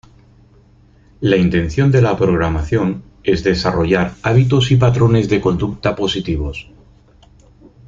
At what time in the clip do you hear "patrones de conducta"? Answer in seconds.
4.77-5.95